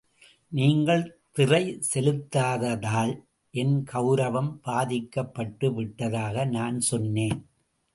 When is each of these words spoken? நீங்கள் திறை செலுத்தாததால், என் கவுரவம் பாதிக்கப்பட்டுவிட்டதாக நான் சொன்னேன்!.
நீங்கள் 0.51 1.03
திறை 1.31 1.79
செலுத்தாததால், 1.93 3.13
என் 3.53 3.77
கவுரவம் 3.93 4.51
பாதிக்கப்பட்டுவிட்டதாக 4.65 6.49
நான் 6.49 6.79
சொன்னேன்!. 6.79 7.39